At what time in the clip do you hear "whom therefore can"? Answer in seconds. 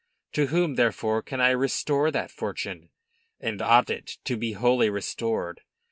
0.47-1.39